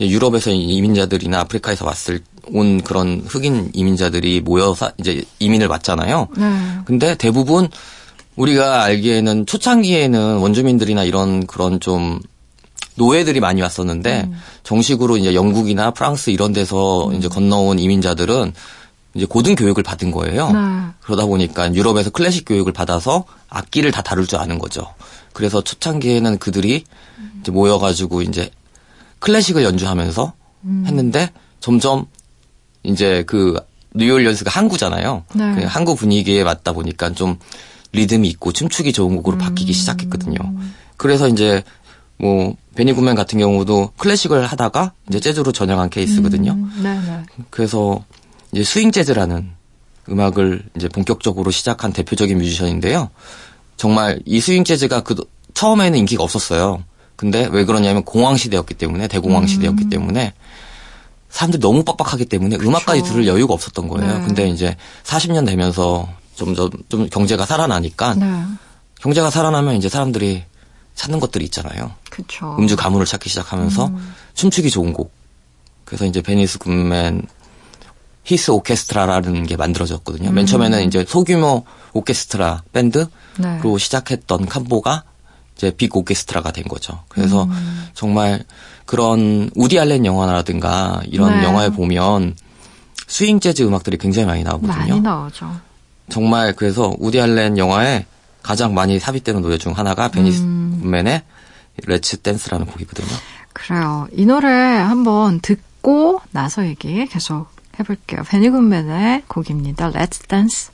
[0.00, 2.20] 유럽에서 이민자들이나 아프리카에서 왔을
[2.52, 6.28] 온 그런 흑인 이민자들이 모여서 이제 이민을 왔잖아요.
[6.36, 6.78] 네.
[6.84, 7.68] 근데 대부분
[8.36, 12.20] 우리가 알기에는 초창기에는 원주민들이나 이런 그런 좀
[12.96, 14.34] 노예들이 많이 왔었는데 음.
[14.62, 17.14] 정식으로 이제 영국이나 프랑스 이런 데서 음.
[17.14, 18.52] 이제 건너온 이민자들은
[19.14, 20.50] 이제 고등 교육을 받은 거예요.
[20.50, 20.58] 네.
[21.00, 24.92] 그러다 보니까 유럽에서 클래식 교육을 받아서 악기를 다 다룰 줄 아는 거죠.
[25.32, 26.84] 그래서 초창기에는 그들이
[27.40, 28.50] 이제 모여가지고 이제
[29.20, 30.32] 클래식을 연주하면서
[30.64, 30.84] 음.
[30.86, 31.30] 했는데
[31.60, 32.06] 점점
[32.84, 33.58] 이제 그
[33.94, 35.24] 뉴올리언스가 항구잖아요.
[35.34, 35.54] 네.
[35.56, 37.38] 그 항구 분위기에 맞다 보니까 좀
[37.92, 39.38] 리듬이 있고 춤추기 좋은 곡으로 음.
[39.38, 40.36] 바뀌기 시작했거든요.
[40.96, 41.62] 그래서 이제
[42.18, 46.52] 뭐 베니 굿맨 같은 경우도 클래식을 하다가 이제 재즈로 전향한 케이스거든요.
[46.52, 46.80] 음.
[46.82, 47.22] 네, 네.
[47.50, 48.04] 그래서
[48.52, 49.50] 이제 스윙 재즈라는
[50.08, 53.10] 음악을 이제 본격적으로 시작한 대표적인 뮤지션인데요.
[53.76, 55.14] 정말 이 스윙 재즈가 그
[55.54, 56.84] 처음에는 인기가 없었어요.
[57.16, 59.46] 근데 왜 그러냐면 공황 시대였기 때문에 대공황 음.
[59.46, 60.34] 시대였기 때문에
[61.34, 62.70] 사람들이 너무 빡빡하기 때문에 그쵸.
[62.70, 64.18] 음악까지 들을 여유가 없었던 거예요.
[64.20, 64.24] 네.
[64.24, 68.44] 근데 이제 40년 되면서 점점 좀 경제가 살아나니까 네.
[69.00, 70.44] 경제가 살아나면 이제 사람들이
[70.94, 71.90] 찾는 것들이 있잖아요.
[72.08, 72.54] 그쵸.
[72.56, 74.14] 음주 가무를 찾기 시작하면서 음.
[74.34, 75.12] 춤추기 좋은 곡.
[75.84, 77.26] 그래서 이제 베니 굿맨
[78.22, 80.28] His Orchestra라는 게 만들어졌거든요.
[80.28, 80.34] 음.
[80.34, 83.60] 맨 처음에는 이제 소규모 오케스트라 밴드로 네.
[83.76, 85.02] 시작했던 콤보가
[85.56, 87.02] 이제 big 오케스트라가 된 거죠.
[87.08, 87.88] 그래서 음.
[87.92, 88.44] 정말
[88.86, 91.44] 그런 우디 알렌 영화라든가 이런 네.
[91.44, 92.36] 영화에 보면
[93.06, 94.74] 스윙 재즈 음악들이 굉장히 많이 나오거든요.
[94.74, 95.50] 많이 나오죠.
[96.10, 98.06] 정말 그래서 우디 알렌 영화에
[98.42, 100.82] 가장 많이 삽입되는 노래 중 하나가 베니스 음.
[101.86, 103.08] Let's Dance라는 곡이거든요.
[103.52, 104.06] 그래요.
[104.12, 108.22] 이 노래 한번 듣고 나서 얘기 계속 해볼게요.
[108.28, 109.90] 베니 굿맨의 곡입니다.
[109.90, 110.70] Let's Dance.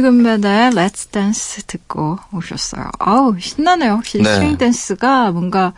[0.00, 2.90] 굿맨의 Let's Dance 듣고 오셨어요.
[2.98, 3.92] 아우, 신나네요.
[3.94, 4.34] 확실히 네.
[4.36, 5.72] 스윙 댄스가 뭔가,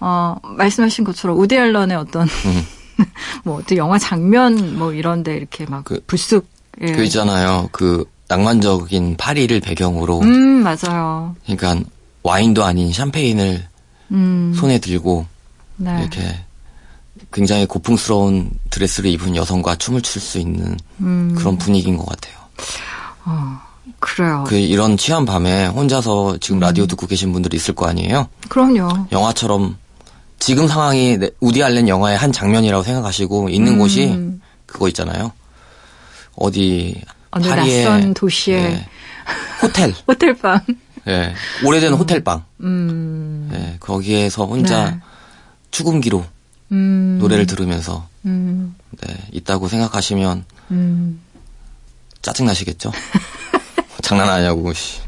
[0.00, 2.66] 어, 말씀하신 것처럼 우디 앨런의 어떤, 음.
[3.44, 6.46] 뭐, 어떤 영화 장면 뭐 이런데 이렇게 막 그, 불쑥.
[6.82, 6.92] 예.
[6.92, 7.68] 그 있잖아요.
[7.72, 10.20] 그 낭만적인 파리를 배경으로.
[10.20, 11.34] 음, 맞아요.
[11.44, 11.84] 그러니까
[12.22, 13.66] 와인도 아닌 샴페인을
[14.12, 14.52] 음.
[14.56, 15.26] 손에 들고
[15.76, 15.98] 네.
[16.00, 16.40] 이렇게
[17.32, 21.34] 굉장히 고풍스러운 드레스를 입은 여성과 춤을 출 수 있는 음.
[21.36, 22.34] 그런 분위기인 것 같아요.
[23.30, 23.60] 어,
[24.00, 24.44] 그래요.
[24.46, 26.60] 그 이런 취한 밤에 혼자서 지금 음.
[26.60, 28.28] 라디오 듣고 계신 분들이 있을 거 아니에요?
[28.48, 29.06] 그럼요.
[29.12, 29.76] 영화처럼
[30.38, 33.78] 지금 상황이 우디 알렌 영화의 한 장면이라고 생각하시고 있는 음.
[33.78, 34.18] 곳이
[34.66, 35.32] 그거 있잖아요.
[36.36, 38.86] 어디 어느 파리의 낯선 도시의 예,
[39.62, 40.60] 호텔 호텔방.
[41.08, 41.98] 예, 오래된 음.
[41.98, 42.44] 호텔방.
[42.62, 43.50] 음.
[43.52, 45.00] 예, 거기에서 혼자 네.
[45.70, 46.24] 추금기로
[46.72, 47.18] 음.
[47.20, 48.74] 노래를 들으면서 음.
[49.00, 51.20] 네, 있다고 생각하시면 음.
[52.22, 52.92] 짜증 나시겠죠?
[54.02, 54.72] 장난 아니냐고.
[54.72, 55.00] 씨.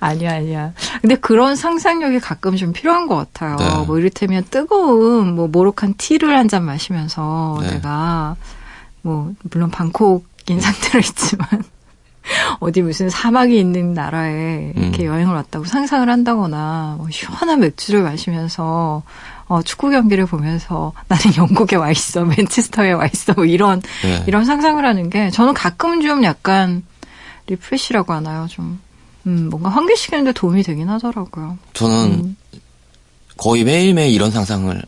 [0.00, 0.72] 아니야, 아니야.
[1.00, 3.56] 근데 그런 상상력이 가끔 좀 필요한 것 같아요.
[3.56, 3.84] 네.
[3.86, 7.70] 뭐 이를테면 뜨거운 뭐 모로칸 티를 한 잔 마시면서 네.
[7.74, 8.36] 내가
[9.02, 10.24] 뭐 물론 방콕인
[10.60, 11.48] 상태로 있지만
[12.60, 15.06] 어디 무슨 사막이 있는 나라에 이렇게 음.
[15.06, 19.02] 여행을 왔다고 상상을 한다거나 뭐 시원한 맥주를 마시면서
[19.46, 24.24] 어, 축구 경기를 보면서 나는 영국에 와 있어, 맨체스터에 와 있어, 뭐 이런 네.
[24.26, 26.84] 이런 상상을 하는 게 저는 가끔 좀 약간
[27.46, 28.46] refresh라고 하나요?
[28.48, 28.80] 좀
[29.26, 31.58] 음, 뭔가 환기시키는데 도움이 되긴 하더라고요.
[31.74, 32.36] 저는 음.
[33.36, 34.82] 거의 매일매일 이런 상상을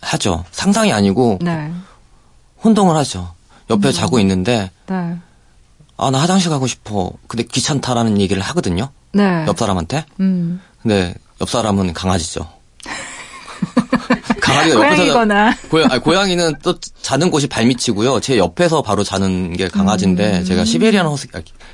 [0.00, 0.44] 하죠.
[0.50, 1.72] 상상이 아니고 네.
[2.62, 3.34] 혼동을 하죠.
[3.70, 3.92] 옆에 음.
[3.92, 5.16] 자고 있는데 네.
[5.96, 7.12] 아, 나 화장실 가고 싶어.
[7.28, 8.90] 근데 귀찮다라는 얘기를 하거든요.
[9.12, 9.44] 네.
[9.46, 10.04] 옆 사람한테.
[10.20, 10.60] 음.
[10.82, 12.48] 근데 옆 사람은 강아지죠.
[14.44, 15.56] 강아지가 고양이거나.
[15.70, 18.20] 고양, 아니, 고양이는 또 자는 곳이 발밑이고요.
[18.20, 20.44] 제 옆에서 바로 자는 게 강아지인데 음.
[20.44, 21.30] 제가 시베리안 허스키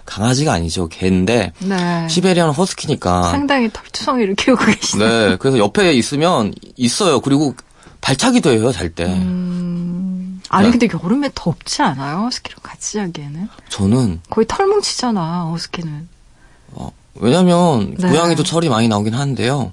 [0.06, 0.88] 강아지가 아니죠.
[0.88, 2.08] 개인데 네.
[2.08, 5.28] 시베리안 허스키니까 상당히 털투성이를 키우고 계시네요.
[5.30, 7.20] 네, 그래서 옆에 있으면 있어요.
[7.20, 7.54] 그리고
[8.00, 9.04] 발차기도 해요 잘 때.
[9.04, 10.40] 음.
[10.48, 10.78] 아니 네.
[10.78, 12.18] 근데 여름에 덥지 않아요?
[12.24, 13.48] 허스키랑 같이 자기에는?
[13.68, 16.08] 저는 거의 털 뭉치잖아 허스키는.
[16.72, 18.08] 어, 왜냐면 네.
[18.08, 19.72] 고양이도 철이 많이 나오긴 하는데요.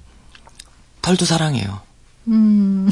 [1.02, 1.87] 털도 사랑해요.
[2.28, 2.88] 음.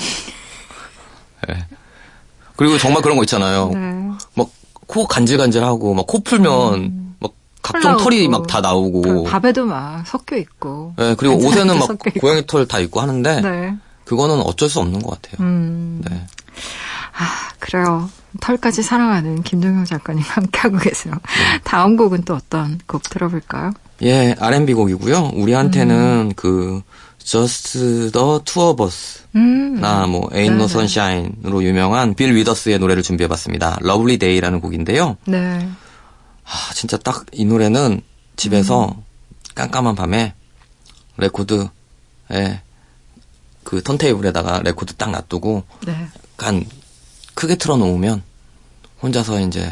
[1.48, 1.54] 네.
[2.56, 3.70] 그리고 정말 그런 거 있잖아요.
[3.74, 4.10] 네.
[4.34, 7.16] 막코 간질간질하고 막 코 풀면 음.
[7.20, 10.94] 막 각종 털이 막 다 나오고 밥에도 막 섞여 있고.
[10.96, 11.88] 네, 그리고 옷에는 막
[12.20, 13.74] 고양이 털 다 있고 하는데 네.
[14.04, 15.44] 그거는 어쩔 수 없는 것 같아요.
[15.46, 16.00] 음.
[16.08, 16.26] 네.
[17.18, 18.08] 아 그래요.
[18.40, 21.14] 털까지 사랑하는 김동영 작가님 함께하고 계세요.
[21.14, 21.60] 네.
[21.64, 23.72] 다음 곡은 또 어떤 곡 들어볼까요?
[24.02, 25.30] 예, R&B 곡이고요.
[25.34, 26.32] 우리한테는 음.
[26.36, 26.82] 그
[27.26, 27.72] Just
[28.12, 29.80] the Two of Us 음.
[29.80, 33.78] 나 뭐 Ain't No Sunshine으로 유명한 빌 위더스의 노래를 준비해봤습니다.
[33.82, 35.16] Lovely Day라는 곡인데요.
[35.26, 35.68] 네.
[36.44, 38.00] 아 진짜 딱 이 노래는
[38.36, 39.02] 집에서 음.
[39.56, 40.34] 깜깜한 밤에
[41.16, 42.60] 레코드에
[43.64, 46.06] 그 턴테이블에다가 레코드 딱 놔두고 네.
[46.34, 46.64] 약간
[47.34, 48.22] 크게 틀어놓으면
[49.02, 49.68] 혼자서 이제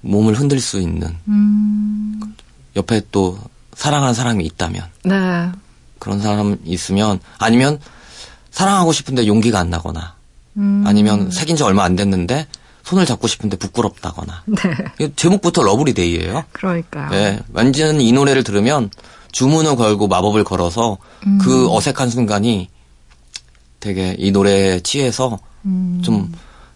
[0.00, 2.20] 몸을 흔들 수 있는 음.
[2.74, 3.38] 옆에 또
[3.74, 5.52] 사랑하는 사람이 있다면 네.
[6.02, 7.78] 그런 사람 있으면 아니면
[8.50, 10.16] 사랑하고 싶은데 용기가 안 나거나
[10.56, 10.82] 음.
[10.84, 12.48] 아니면 사귄 지 얼마 안 됐는데
[12.82, 14.42] 손을 잡고 싶은데 부끄럽다거나.
[14.98, 15.12] 네.
[15.14, 16.42] 제목부터 Lovely Day예요.
[16.50, 17.10] 그러니까요.
[17.10, 18.90] 네, 완전 이 노래를 들으면
[19.30, 21.38] 주문을 걸고 마법을 걸어서 음.
[21.40, 22.68] 그 어색한 순간이
[23.78, 26.02] 되게 이 노래에 취해서 음.
[26.04, 26.32] 좀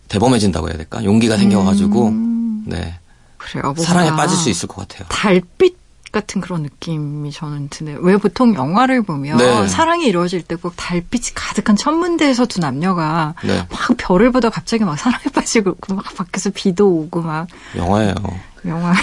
[0.06, 1.02] 대범해진다고 해야 될까?
[1.02, 2.64] 용기가 생겨가지고 음.
[2.64, 2.94] 네
[3.38, 3.74] 그래요.
[3.76, 5.08] 사랑에 빠질 수 있을 것 같아요.
[5.08, 5.85] 달빛
[6.16, 7.98] 같은 그런 느낌이 저는 드네요.
[8.00, 9.68] 왜 보통 영화를 보면 네.
[9.68, 13.58] 사랑이 이루어질 때 꼭 달빛이 가득한 천문대에서 두 남녀가 네.
[13.70, 18.14] 막 별을 보다 갑자기 막 사랑에 빠지고 막 밖에서 비도 오고 막 영화예요.
[18.66, 18.92] 영화.
[18.92, 18.98] 네.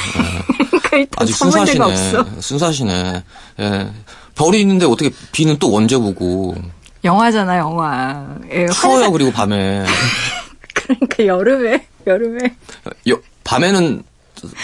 [0.89, 1.86] 그러니까 아직 순수하시네.
[1.86, 2.26] 없어.
[2.41, 3.23] 순수하시네.
[3.60, 3.91] 예.
[4.36, 6.56] 별이 있는데 어떻게 비는 또 언제 보고?
[7.04, 8.26] 영화잖아, 영화.
[8.52, 9.12] 예, 추워요, 환상...
[9.13, 9.86] 그리고 밤에.
[10.73, 12.56] 그러니까 여름에, 여름에.
[13.10, 14.04] 여, 밤에는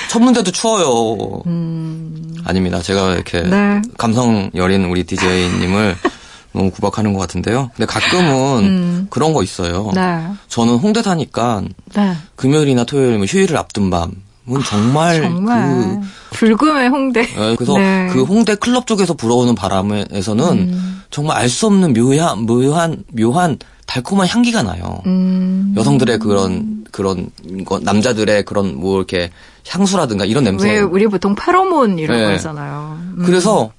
[0.10, 1.42] 쳤는데도 추워요.
[1.48, 2.36] 음...
[2.46, 2.82] 아닙니다.
[2.82, 3.82] 제가 이렇게 네.
[3.98, 5.96] 감성 여린 우리 DJ님을
[6.54, 7.70] 너무 구박하는 것 같은데요.
[7.76, 9.08] 근데 가끔은 음.
[9.10, 9.92] 그런 거 있어요.
[9.94, 10.26] 네.
[10.48, 11.64] 저는 홍대 사니까
[11.96, 12.16] 네.
[12.36, 16.02] 금요일이나 토요일 뭐 휴일을 앞둔 밤 은 정말, 아, 정말.
[16.32, 17.22] 그 불금의 홍대.
[17.22, 18.10] 네, 그래서 네.
[18.12, 21.02] 그 홍대 클럽 쪽에서 불어오는 바람에서는 음.
[21.12, 25.02] 정말 알 수 없는 묘한 묘한 묘한 달콤한 향기가 나요.
[25.06, 25.74] 음.
[25.78, 27.30] 여성들의 그런 그런
[27.66, 29.30] 거 남자들의 그런 뭐 이렇게
[29.70, 30.70] 향수라든가 이런 냄새.
[30.70, 32.26] 왜 우리 보통 페로몬 이런 네.
[32.26, 32.98] 거 하잖아요.
[33.18, 33.24] 음.
[33.26, 33.72] 그래서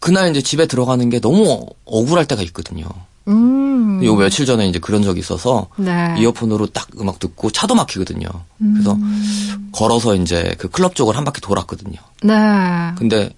[0.00, 2.86] 그날 이제 집에 들어가는 게 너무 억울할 때가 있거든요.
[3.28, 4.02] 음.
[4.04, 6.14] 요 며칠 전에 이제 그런 적이 있어서 네.
[6.18, 8.28] 이어폰으로 딱 음악 듣고 차도 막히거든요.
[8.58, 9.68] 그래서 음.
[9.72, 11.98] 걸어서 이제 그 클럽 쪽을 한 바퀴 돌았거든요.
[12.22, 12.34] 네.
[12.96, 13.30] 근데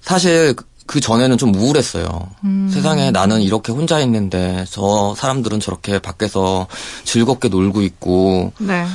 [0.00, 0.54] 사실
[0.86, 2.30] 그 전에는 좀 우울했어요.
[2.44, 2.70] 음.
[2.72, 6.66] 세상에 나는 이렇게 혼자 있는데 저 사람들은 저렇게 밖에서
[7.04, 8.86] 즐겁게 놀고 있고 네.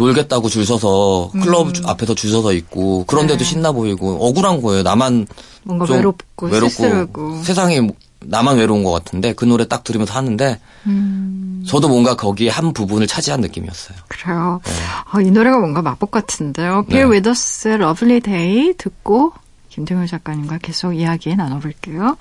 [0.00, 1.72] 놀겠다고 줄 서서 클럽 음.
[1.84, 3.44] 앞에서 줄 서서 있고 그런데도 네.
[3.44, 4.82] 신나 보이고 억울한 거예요.
[4.82, 5.26] 나만
[5.64, 7.42] 뭔가 외롭고 외롭고 쓸쓸하고.
[7.42, 7.86] 세상에
[8.24, 11.64] 나만 외로운 것 같은데 그 노래 딱 들으면서 하는데 음.
[11.66, 13.98] 저도 뭔가 거기에 한 부분을 차지한 느낌이었어요.
[14.08, 14.60] 그래요.
[14.64, 14.72] 네.
[15.10, 16.86] 아, 이 노래가 뭔가 마법 같은데요.
[16.88, 17.16] 빌 네.
[17.16, 19.32] 위더스의 Lovely Day 듣고
[19.68, 22.16] 김동영 작가님과 계속 이야기 나눠볼게요.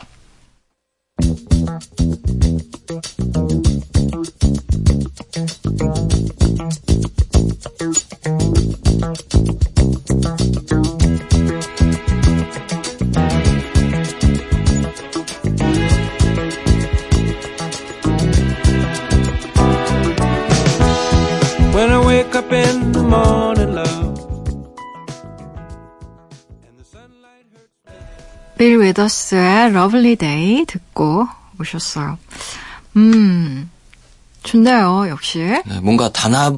[28.59, 31.25] 빌 위더스의 Lovely Day 듣고
[31.61, 32.17] 오셨어요.
[32.97, 33.71] 음,
[34.43, 35.39] 좋네요, 역시.
[35.39, 36.55] 네, 뭔가 단합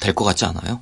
[0.00, 0.80] 될 것 같지 않아요?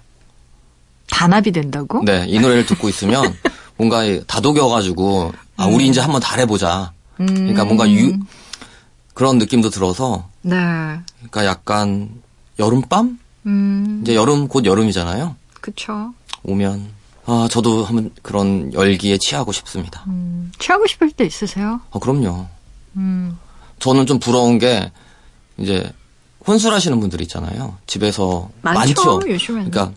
[1.11, 2.03] 단합이 된다고?
[2.05, 3.37] 네, 이 노래를 듣고 있으면
[3.77, 5.91] 뭔가 다독여가지고, 아, 우리 음.
[5.91, 6.93] 이제 한번 잘해보자.
[7.21, 7.27] 음.
[7.27, 8.19] 그러니까 뭔가 유,
[9.15, 10.29] 그런 느낌도 들어서.
[10.43, 10.55] 네.
[11.19, 12.11] 그러니까 약간
[12.59, 13.19] 여름밤?
[13.47, 14.01] 음.
[14.03, 15.37] 이제 여름, 곧 여름이잖아요.
[15.61, 16.13] 그쵸.
[16.45, 16.89] 오면
[17.27, 20.03] 아, 저도 한번 그런 열기에 취하고 싶습니다.
[20.09, 21.81] 음, 취하고 싶을 때 있으세요?
[21.93, 22.47] 아, 그럼요.
[22.97, 23.39] 음.
[23.79, 24.91] 저는 좀 부러운 게
[25.59, 25.93] 이제
[26.47, 27.77] 혼술하시는 분들 있잖아요.
[27.87, 29.19] 집에서 많죠.
[29.19, 29.31] 많죠.
[29.31, 29.71] 요즘에는.
[29.71, 29.97] 그러니까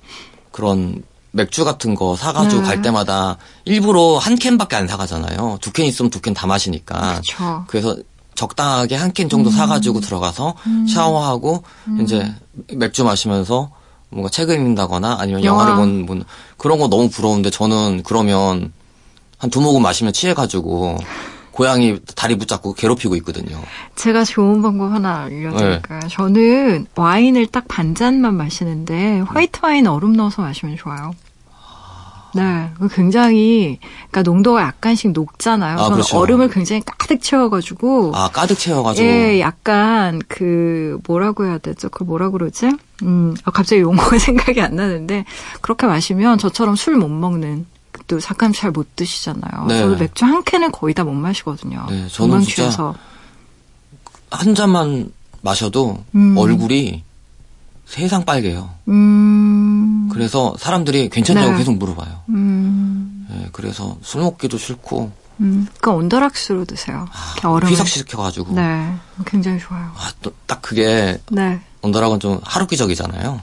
[0.51, 2.67] 그런 맥주 같은 거 사가지고 네.
[2.67, 5.57] 갈 때마다 일부러 한 캔밖에 안 사가잖아요.
[5.61, 7.15] 두 캔 있으면 두 캔 다 마시니까.
[7.15, 7.65] 그쵸.
[7.67, 7.97] 그래서
[8.35, 9.55] 적당하게 한 캔 정도 음.
[9.55, 10.87] 사가지고 들어가서 음.
[10.87, 12.01] 샤워하고 음.
[12.01, 12.33] 이제
[12.73, 13.69] 맥주 마시면서
[14.09, 15.65] 뭔가 책을 읽는다거나 아니면 영화.
[15.65, 16.23] 를 본, 본
[16.57, 18.71] 그런 거 너무 부러운데 저는 그러면
[19.37, 20.97] 한 두 모금 마시면 취해가지고
[21.55, 23.61] 고양이 다리 붙잡고 괴롭히고 있거든요.
[23.95, 25.99] 제가 좋은 방법 하나 알려드릴까요?
[26.01, 26.07] 네.
[26.09, 31.13] 저는 와인을 딱 반 잔만 마시는데 화이트 와인 얼음 넣어서 마시면 좋아요.
[32.33, 33.79] 네, 굉장히
[34.11, 35.77] 그러니까 농도가 약간씩 녹잖아요.
[35.79, 36.17] 아, 그렇죠.
[36.19, 41.87] 얼음을 굉장히 가득 채워가지고 아 가득 채워가지고 예, 약간 그 뭐라고 해야 되죠?
[41.87, 42.71] 그걸 뭐라 그러지?
[43.03, 45.23] 음, 아, 갑자기 용어가 생각이 안 나는데
[45.61, 47.65] 그렇게 마시면 저처럼 술 못 먹는
[48.07, 49.65] 또 사람 잘못 드시잖아요.
[49.67, 49.79] 네.
[49.79, 51.85] 저도 맥주 한 캔을 거의 다 못 마시거든요.
[51.89, 52.93] 네, 저는 진짜
[54.31, 55.11] 한 잔만
[55.41, 56.35] 마셔도 음.
[56.37, 57.03] 얼굴이
[57.85, 58.69] 세상 빨개요.
[58.87, 60.09] 음.
[60.11, 61.57] 그래서 사람들이 괜찮냐고 네.
[61.57, 62.21] 계속 물어봐요.
[62.29, 63.27] 음.
[63.29, 65.11] 네, 그래서 술 먹기도 싫고.
[65.41, 67.07] 음, 그 온더락스로 드세요.
[67.43, 68.53] 아, 얼음 휘석시켜가지고.
[68.55, 68.93] 네,
[69.25, 69.91] 굉장히 좋아요.
[69.97, 71.59] 아, 또 딱 그게 네.
[71.81, 73.41] on the rock은 좀 하루키적이잖아요.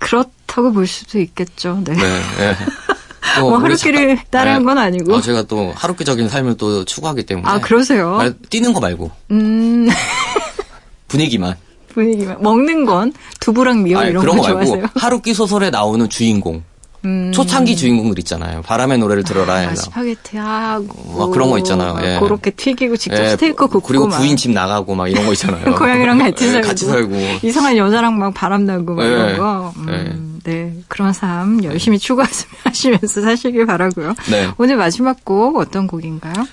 [0.00, 1.80] 그렇다고 볼 수도 있겠죠.
[1.84, 1.94] 네.
[1.94, 2.56] 네.
[3.36, 3.40] 네.
[3.40, 4.64] 뭐 하루키를 잠깐, 따라한 네.
[4.66, 5.14] 건 아니고.
[5.14, 7.48] 어, 제가 또 하루키적인 삶을 또 추구하기 때문에.
[7.48, 8.18] 아 그러세요?
[8.50, 9.10] 뛰는 거 말고.
[9.30, 9.88] 음.
[11.08, 11.56] 분위기만.
[11.88, 12.42] 분위기만.
[12.42, 14.76] 먹는 건 두부랑 미역 아니, 이런 그런 거, 거 좋아하세요?
[14.76, 16.62] 말고 하루키 소설에 나오는 주인공.
[17.04, 17.30] 음.
[17.32, 18.60] 초창기 주인공들 있잖아요.
[18.62, 19.84] 바람의 노래를 들어라 아, 해서.
[19.84, 21.18] 스파게티 하고.
[21.18, 21.96] 막 그런 거 있잖아요.
[22.02, 22.18] 예.
[22.18, 23.28] 그렇게 튀기고 직접 예.
[23.30, 23.80] 스테이크 굽고.
[23.86, 25.74] 그리고 부인 집 나가고 막 이런 거 있잖아요.
[25.78, 26.66] 고양이랑 같이 예, 살고.
[26.66, 27.16] 같이 살고.
[27.44, 29.08] 이상한 여자랑 막 바람 나고 막 예.
[29.10, 29.72] 이런 거.
[29.76, 30.37] 음, 예.
[30.48, 30.74] 네.
[30.88, 34.14] 그런 삶 열심히 추구하시면서 사시길 바라고요.
[34.30, 34.50] 네.
[34.58, 36.46] 오늘 마지막 곡 어떤 곡인가요?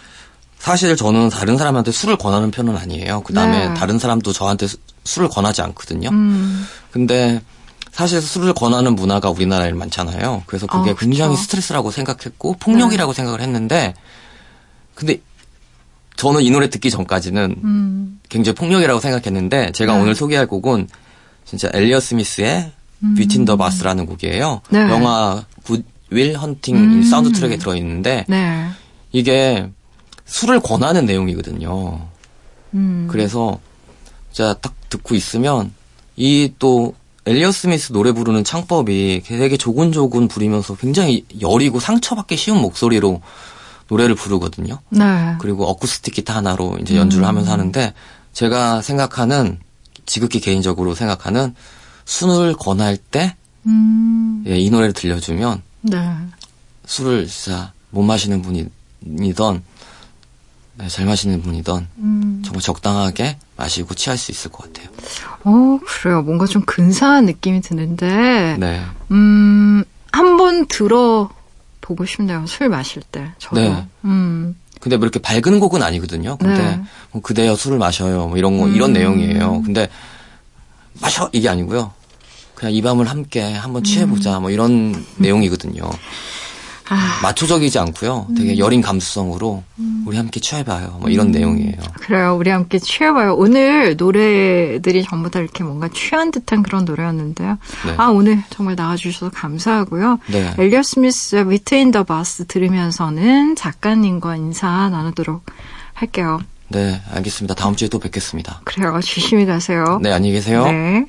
[0.58, 3.22] 사실 저는 다른 사람한테 술을 권하는 편은 아니에요.
[3.24, 3.74] 그 다음에 네.
[3.76, 4.68] 다른 사람도 저한테
[5.04, 6.10] 술을 권하지 않거든요.
[6.10, 6.66] 음.
[6.92, 7.42] 근데
[7.92, 10.44] 사실 술을 권하는 문화가 우리나라에 많잖아요.
[10.48, 13.16] 그래서 그게 아, 굉장히 스트레스라고 생각했고 폭력이라고 네.
[13.16, 13.94] 생각을 했는데
[14.96, 15.22] 근데
[16.18, 18.20] 저는 이 노래 듣기 전까지는 음.
[18.28, 20.02] 굉장히 폭력이라고 생각했는데 제가 네.
[20.02, 20.90] 오늘 소개할 곡은
[21.46, 22.72] 진짜 엘리엇 스미스의
[23.04, 23.16] 음.
[23.16, 24.62] Between the Bars라는 곡이에요.
[24.70, 24.80] 네.
[24.80, 27.04] 영화 Good Will Hunting 음.
[27.04, 28.68] 사운드 트랙에 들어있는데 네.
[29.12, 29.70] 이게
[30.26, 32.08] 술을 권하는 내용이거든요.
[32.74, 33.08] 음.
[33.10, 33.60] 그래서
[34.32, 35.74] 제가 딱 듣고 있으면
[36.16, 36.94] 이 또
[37.28, 43.22] 엘리엇 스미스 노래 부르는 창법이 되게 조곤조곤 부르면서 굉장히 여리고 상처받기 쉬운 목소리로
[43.88, 44.80] 노래를 부르거든요.
[44.90, 45.36] 네.
[45.40, 47.30] 그리고 어쿠스틱 기타 하나로 이제 연주를 음.
[47.30, 47.94] 하면서 하는데
[48.34, 49.60] 제가 생각하는
[50.06, 51.56] 지극히 개인적으로 생각하는
[52.06, 53.36] 술을 권할 때
[53.66, 54.44] 음.
[54.48, 56.00] 예, 이 노래를 들려주면 네.
[56.86, 59.64] 술을 진짜 못 마시는 분이던
[60.78, 62.42] 네, 잘 마시는 분이던 음.
[62.44, 64.90] 정말 적당하게 마시고 취할 수 있을 것 같아요.
[65.46, 66.22] 어, 그래요.
[66.22, 68.84] 뭔가 좀 근사한 느낌이 드는데, 네.
[69.12, 72.46] 음, 한번 들어보고 싶네요.
[72.48, 73.32] 술 마실 때.
[73.38, 73.62] 저도.
[73.62, 73.88] 네.
[74.04, 74.56] 음.
[74.82, 76.38] 근데 뭐 이렇게 밝은 곡은 아니거든요.
[76.38, 76.84] 근데 네.
[77.12, 78.28] 뭐 그대여 술을 마셔요.
[78.28, 78.76] 뭐 이런 거, 음.
[78.76, 79.62] 이런 내용이에요.
[79.64, 79.88] 근데
[81.00, 81.30] 마셔!
[81.32, 81.94] 이게 아니고요.
[82.56, 84.38] 그냥 이 밤을 함께 한번 취해보자.
[84.38, 84.44] 음.
[84.44, 85.90] 뭐 이런 내용이거든요.
[86.88, 87.20] 아.
[87.24, 88.28] 마초적이지 않고요.
[88.38, 88.58] 되게 음.
[88.58, 90.04] 여린 감수성으로 음.
[90.06, 90.98] 우리 함께 취해봐요.
[91.02, 91.32] 뭐 이런 음.
[91.32, 91.78] 내용이에요.
[92.00, 92.36] 그래요.
[92.36, 93.34] 우리 함께 취해봐요.
[93.36, 97.58] 오늘 노래들이 전부 다 이렇게 뭔가 취한 듯한 그런 노래였는데요.
[97.88, 97.94] 네.
[97.98, 100.20] 아 오늘 정말 나와주셔서 감사하고요.
[100.28, 100.54] 네.
[100.58, 105.46] 엘리어 스미스의 위트인 더 바스 들으면서는 작가님과 인사 나누도록
[105.94, 106.40] 할게요.
[106.68, 107.56] 네, 알겠습니다.
[107.56, 108.62] 다음 주에 또 뵙겠습니다.
[108.64, 109.00] 그래요.
[109.02, 110.00] 조심히 가세요.
[110.02, 110.66] 네, 안녕히 계세요.
[110.66, 111.06] 네.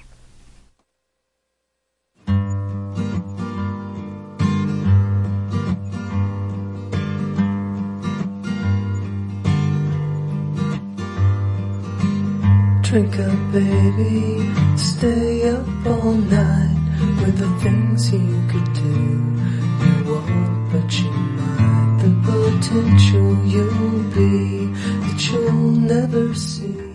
[12.97, 14.51] Up, baby.
[14.75, 16.79] Stay up all night
[17.21, 18.97] with the things you could do.
[19.85, 21.99] You won't, but you might.
[22.01, 24.73] The potential you'll be
[25.05, 26.86] that you'll never see.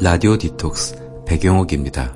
[0.00, 2.14] 라디오 디톡스 배경옥입니다.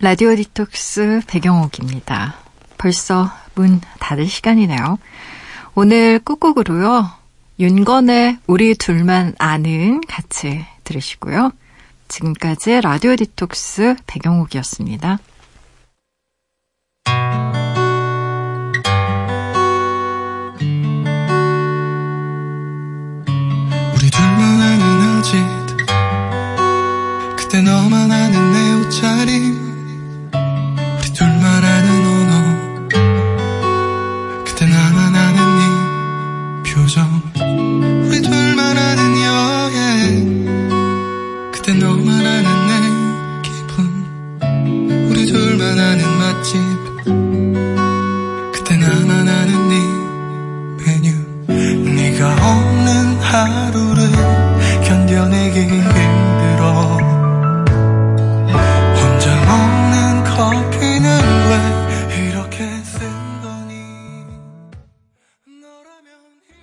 [0.00, 2.36] 라디오 디톡스 배경옥입니다.
[2.76, 4.98] 벌써 문 닫을 시간이네요.
[5.74, 7.10] 오늘 끝 곡으로요.
[7.58, 11.52] 윤건의 우리 둘만 아는 같이 들으시고요.
[12.08, 15.20] 지금까지 라디오 디톡스 배경옥이었습니다.
[27.52, 29.61] 그때 너만 아는 내 옷차림